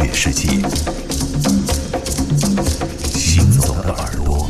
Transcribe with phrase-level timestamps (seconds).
[0.00, 0.48] 乐世界。
[3.14, 4.48] 行走的耳朵，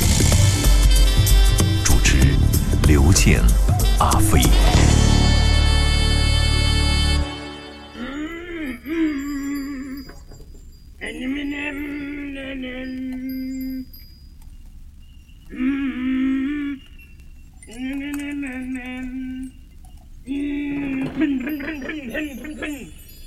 [1.85, 2.37] 主持
[2.87, 3.43] 刘健、
[3.99, 4.41] 阿飞。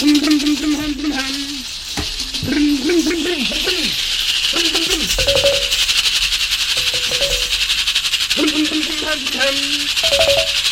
[0.00, 0.60] Brum brum brum
[2.42, 3.89] brum brum brum
[9.52, 10.69] time.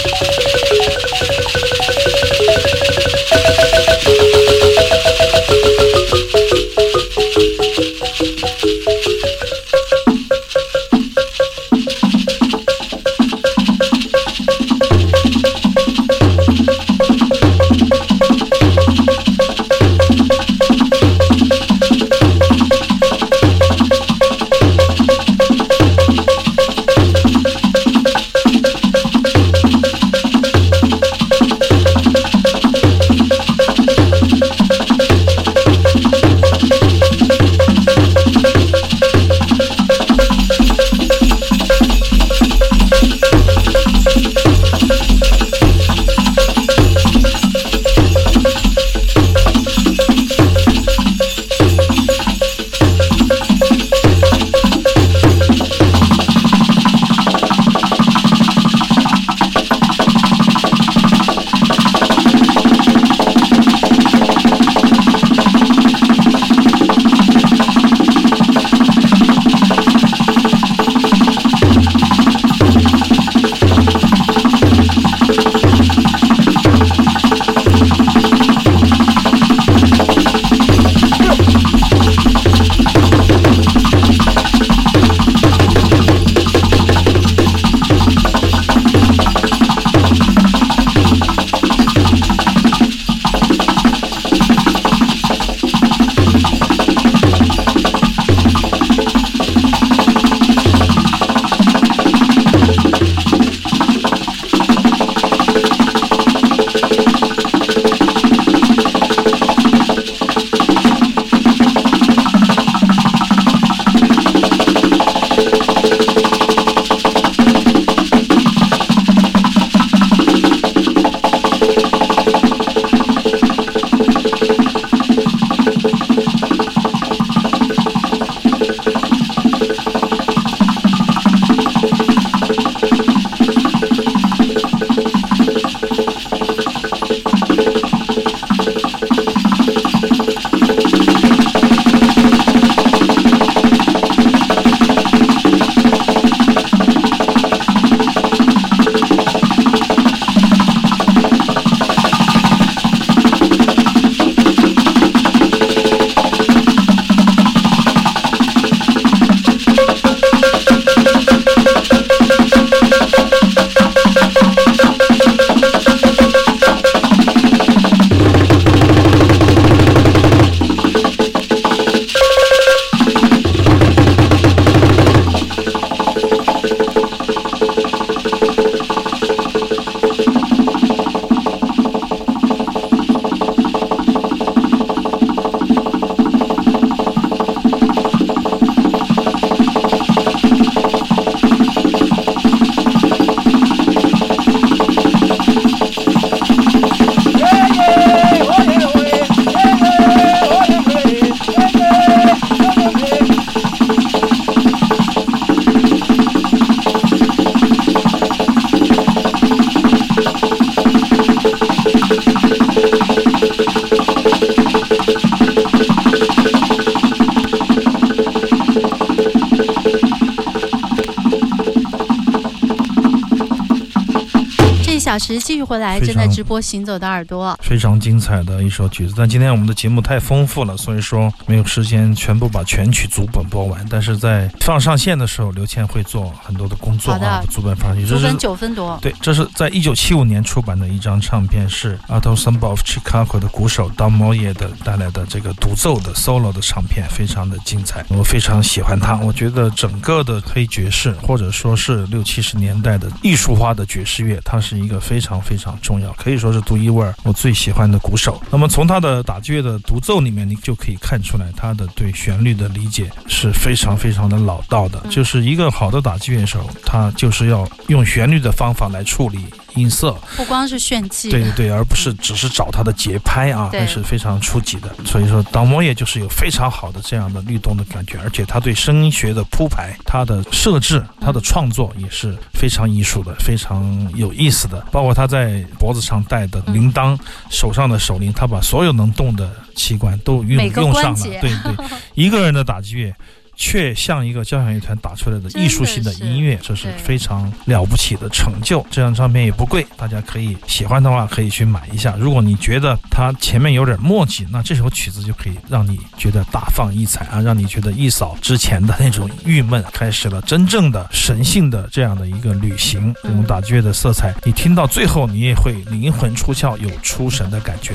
[225.13, 229.13] 小时继续回来，正在直播《行走的耳朵》，非常精彩的一首曲子。
[229.15, 233.85] 但今天我们的节目太丰富了，所以说没有时间全部把全曲组本播完。
[233.91, 238.07] 但是在放上线的时候，刘谦会做很多的工作啊，组本放上去。
[238.07, 238.99] 组本九分多。
[239.03, 248.03] 对，这是在一九七五年出版的一张唱片，是 Otto s a m b o f Chicago 的鼓手 Don Moye 的带来的这个独奏的 solo 的唱片，非常的精彩。
[248.09, 258.41] 我非常喜欢它，我觉得整个的黑爵士或者说是六七十年代的艺术化的爵士乐，它是一个非常非常重要，可以说是独一无二，我最喜欢的鼓手。
[258.51, 265.03] 那么从他的打击乐的独奏里面，你就可以看出来他的对旋律的理解是非常非常的老道的。
[265.11, 269.45] 就是一个好的打击乐手，他就是要用旋律的方法来处理。
[269.75, 274.95] 音色不光是炫技，对对对，而不是只是找它的节拍啊，那是非常初级的。
[275.05, 284.79] 所以说，导摩也就是有非常好的这样的律动的感觉，而且他对声学的铺排、他的设置、他的创作也是非常艺术的、非常有意思的。
[284.91, 287.19] 包括他在脖子上戴的铃铛、
[287.51, 291.27] 手上的手铃，他把所有能动的器官都用用上了。
[291.41, 293.15] 对对， 一个人的打击乐。
[293.57, 298.85] 却像一个交响乐团打出来的艺术性的音乐，这是非常了不起的成就。
[298.91, 302.17] 这张唱片也不贵，大家可以喜欢的话可以去买一下。
[302.19, 313.15] 如果你觉得它前面有点墨迹，那这首曲子就可以让你觉得大放异彩啊，让你觉得一扫之前的那种郁闷，开始了真正的神性的这样的一个旅行。
[313.23, 317.95] 这种打击乐的色彩，你听到最后，你也会灵魂出窍，有出神的感觉。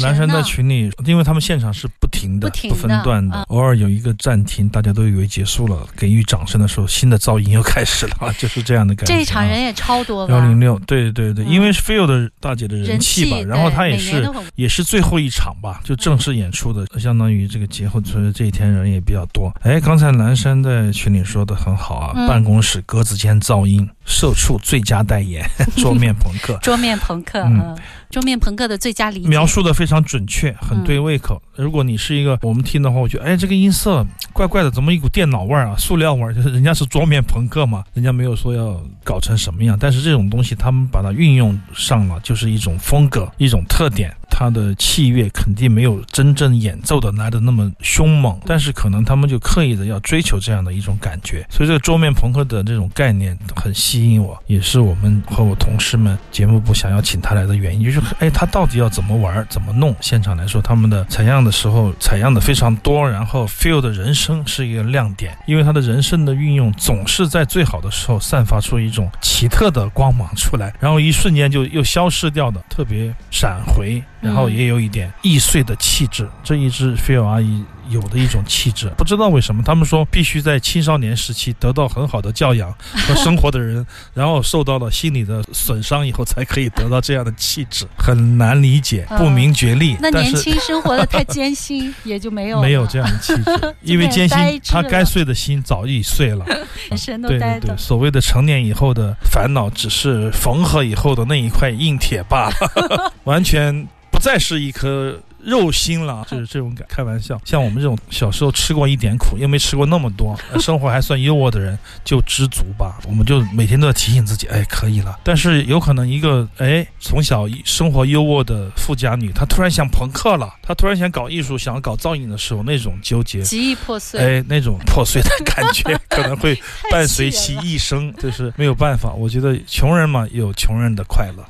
[0.00, 9.14] 蓝山在群里，因为他们现场是不停的、不分段的，偶尔有一个暂停，大家都以为结束了，给予掌声的时候，新的噪音又开始了， 就是这样的感觉。
[9.14, 10.28] 这一场人也超多。
[10.30, 19.52] 幺零六，对对对，因为 Feel 的大姐的人气吧，然后她也是也是最后一场吧，就正式演出的，相当于这个节后，所以这一天人也比较多。
[19.62, 23.88] 哎，刚才蓝山在群里说的很好啊，办公室格子间噪音。
[24.04, 25.44] 社畜最佳代言，
[25.76, 27.76] 桌面朋克，桌面朋克，嗯，
[28.10, 31.40] 桌面朋克的最佳理解，描述的非常准确，很对胃口。
[31.56, 36.34] 如果你是一个我们听的话，我觉得，哎，这个音色怪怪的，怎么一股电脑味儿啊，塑料味儿？
[36.34, 44.12] 就是人家是桌面朋克嘛，人家没有说要搞成什么样，但是这种东西他们把它运用上了，就是一种风格，一种特点。
[44.34, 59.94] 它的器乐肯定没有真正演奏的来的那么凶猛，但是可能他们就刻意的要追求这样的一种感觉，所以这个桌面朋克的这种概念很吸引我，也是我们和我同事们节目部想要请他来的原因，就是哎，他到底要怎么玩，怎么弄？
[60.00, 74.02] 现场来说，他们的采样的时候采样的非常多，然后 feel 的人声是一个亮点，因为他的人声的运用总是在最好的时候散发出一种奇特的光芒出来，然后一瞬间就又消失掉的，特别闪回。
[74.22, 82.74] 然后也有一点易碎的气质，这一支菲尔阿姨有的一种气质，不知道为什么，他们说必须在青少年时期得到很好的教养
[83.06, 89.96] 和生活的人， 然后受到了心理的损伤以后，才可以得到这样的气质，很难理解，不明觉厉。
[90.00, 96.44] 那年轻生活的太艰辛， 也就没有没有这样的气质， 因为艰辛，他该碎的心早已碎了，
[96.88, 97.76] 人生都呆的。
[97.76, 103.86] 所谓的成年以后的烦恼，只是缝合以后的那一块硬铁罢了，完全。
[104.20, 106.86] 再是一颗肉心了，就 是这种感。
[106.88, 112.98] 开玩笑，像我们这种小时候吃过一点苦，又没吃过那么多， 生活还算优渥的人，就知足吧。
[113.06, 115.18] 我们就每天都要提醒自己，哎，可以了。
[115.22, 124.20] 但是有可能一个哎，从小生活优渥的富家女，她突然想朋克了，她突然想搞艺术，想搞造影的时候，那种纠结，极易破碎。
[124.20, 126.58] 哎，那种破碎的感觉 可能会
[126.90, 129.12] 伴随其一生，就是没有办法。
[129.12, 131.44] 我觉得穷人嘛，有穷人的快乐。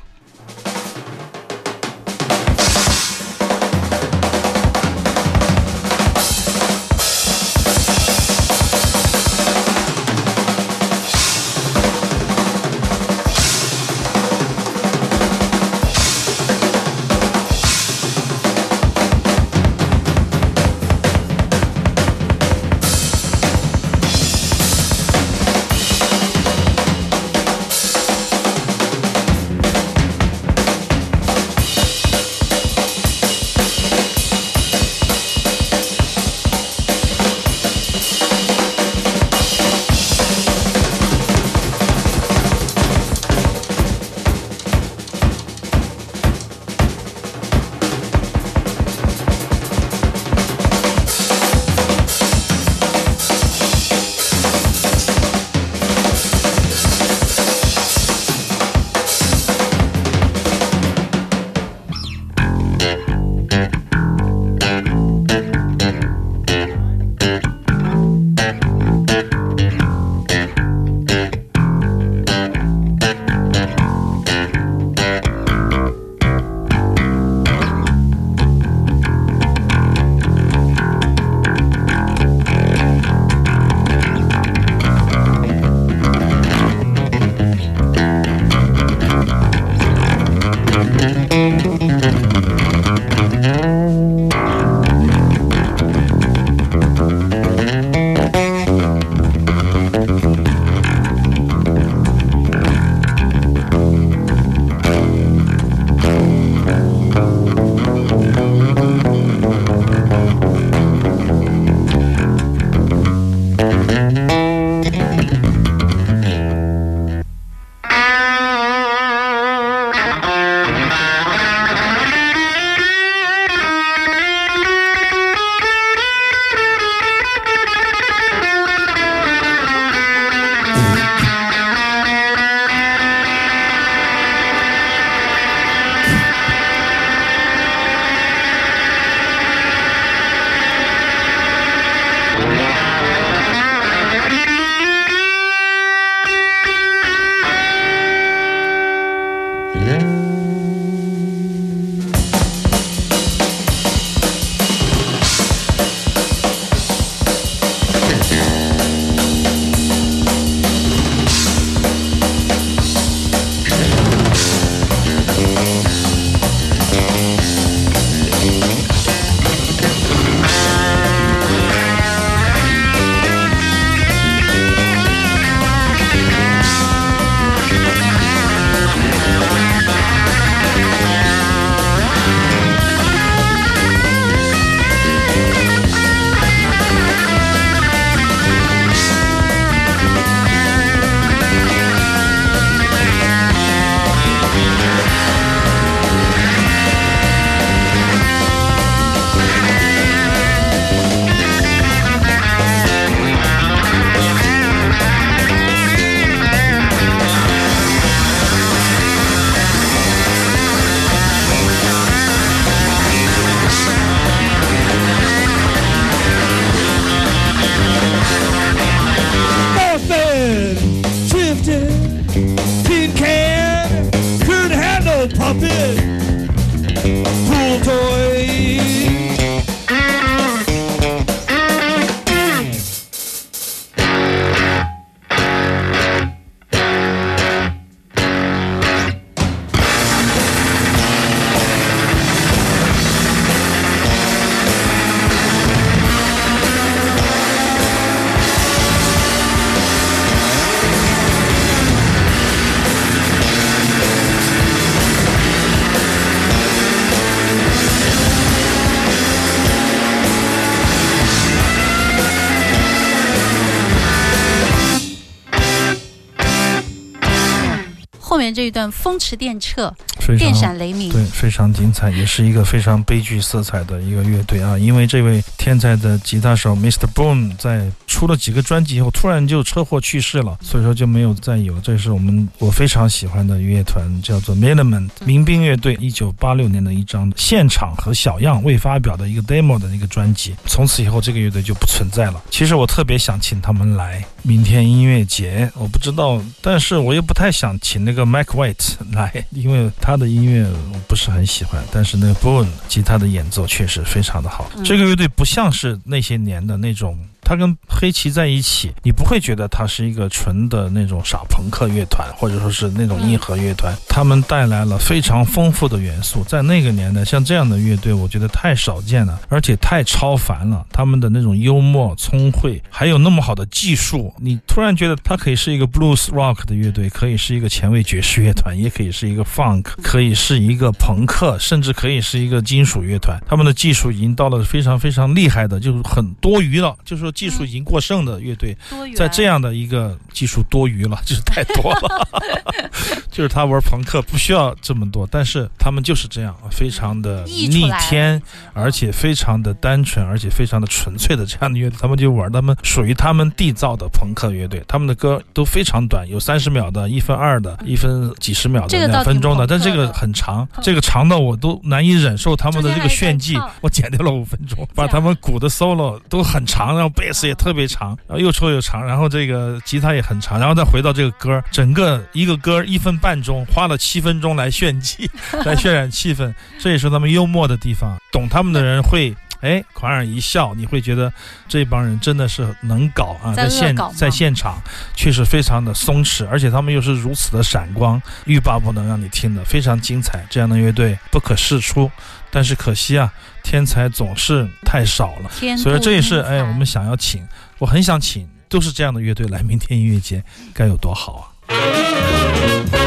[268.53, 269.91] 源这一段风驰电掣，
[270.37, 274.77] 电闪雷鸣，对，非常精彩，也是一个非常悲剧色彩的一个乐队啊。
[274.77, 277.07] 因为这位天才的吉他手 Mr.
[277.13, 281.79] Boom 在出了几个专辑以后，突然就车祸去世了，所以说就没有再有。
[281.79, 290.55] 这是我们我非常喜欢的乐团，叫做 Millerman 民兵乐队，一九八六年的一张现场和小样未发表的一个 demo 的一个专辑。
[290.67, 292.41] 从此以后，这个乐队就不存在了。
[292.51, 301.81] 其实我特别想请他们来明天音乐节，我不知道，但是我又不太想请那个 Mike White 来，因为他的音乐我不是很喜欢。
[301.91, 304.69] 但是那个 Boone 吉他的演奏确实非常的好。
[304.83, 307.17] 这个乐队不像是那些年的那种。
[307.53, 313.95] 他跟黑旗在一起，你不会觉得他是一个纯的那种傻朋克乐团，或者说是那种硬核乐团。
[314.09, 320.83] 他们带来了非常丰富的元素，在那个年代，像这样的乐队，我觉得太少见了，而且太超凡了。
[320.91, 333.39] 他们的那种幽默、聪慧，还有那么好的技术，你突然觉得它可以是一个 blues rock 的乐队，可以是一个前卫爵士乐团，也可以是一个 funk，可以是一个朋克，甚至可以是一个金属乐团。
[333.47, 337.31] 他们的技术已经到了非常非常厉害的，就是很多余了，就是说。
[337.43, 338.73] 技术已经过剩的乐队，
[339.17, 342.27] 在这样的一个技术多余了， 就是太多了。
[343.29, 348.41] 就是他玩朋克不需要这么多，但是他们就是这样，非常的逆天，
[348.73, 354.81] 而且非常的单纯，而且非常的纯粹的这样的乐队，他们就玩他们属于他们缔造的朋克乐队。
[354.87, 362.55] 他们的歌都非常短，有三十秒的，一分二的，一分几十秒的，两分钟的，但这个很长，这个长的我都难以忍受。
[362.55, 373.13] 他们的这个炫技，我剪掉了五分钟， 把他们鼓的 solo 都很长，然后贝斯也特别长，然后又臭又长，然后这个吉他也很长，然后再回到这个歌，整个一个歌一分。
[373.23, 375.29] 半钟花了七分钟来炫技，
[375.63, 378.17] 来渲染气氛，这也是他们幽默的地方。
[378.33, 381.31] 懂他们的人会哎莞尔一笑，你会觉得
[381.69, 384.77] 这帮人真的是能搞啊，在现在现场
[385.15, 390.45] 确实非常的松弛，而且他们又是如此的闪光，欲罢不能，让你听的非常精彩。
[390.49, 392.11] 这样的乐队不可试出，
[392.51, 393.31] 但是可惜啊，
[393.63, 397.47] 天才总是太少了，所以这也是哎我们想要请，
[397.77, 403.02] 我很想请，都是这样的乐队来明天音乐节，该有多好啊！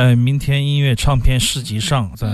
[0.00, 2.26] 在明天音乐唱片市集上，在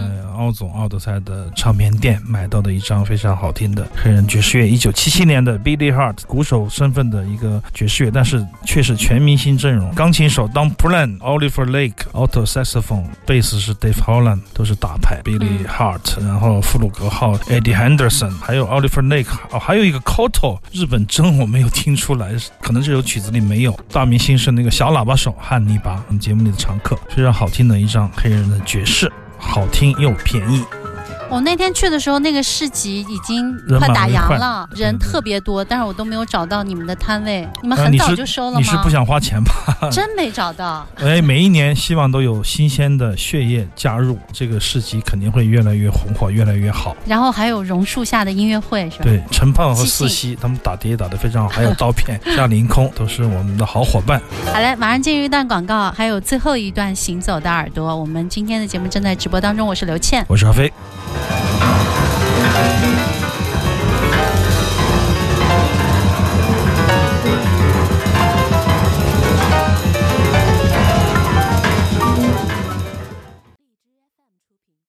[0.46, 19.98] 奥总奥德赛的唱片店买到的一张非常好听的黑人爵士乐，一九七七年的 Billy Hart 鼓手身份的一个爵士乐，但是却是全明星阵容，钢琴手 Don Plan、Oliver Lake，alto saxophone，贝斯是 Dave Holland，都是大牌，Billy Hart，然后弗鲁格号 Eddie Henderson，还有 Oliver Lake，哦，还有一个
[20.02, 22.30] Koto，日本真我没有听出来，
[22.60, 23.76] 可能这首曲子里没有。
[23.90, 26.96] 大明星是那个小喇叭手汉尼拔，我们节目里的常客。
[27.08, 30.85] 非常好听的一张黑人的爵士，好听又便宜。
[31.28, 37.46] 我那天去的时候，那个市集已经快打烊了，人特别多，但是我都没有找到你们的摊位。
[37.62, 38.58] 你们很早就收了吗？
[38.58, 39.88] 你是不想花钱吧？
[39.90, 40.86] 真没找到。
[40.96, 46.96] 哎，每一年希望都有新鲜的血液加入这个市集，肯定会越来越红火，越来越好。
[47.04, 49.04] 然后还有榕树下的音乐会，是吧？
[49.04, 54.22] 对，陈胖和四喜他们打碟打得非常好，还有刀片、 夏凌空都是我们的好伙伴。
[54.52, 57.94] 好嘞，马上进入一段广告，还有最后一段行走的耳朵。
[57.94, 60.72] 我们今天的节目正在直播当中，我是刘倩，我是阿飞。
[61.18, 63.15] Thank you.